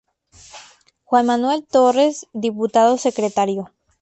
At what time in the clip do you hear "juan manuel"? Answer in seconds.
1.03-1.63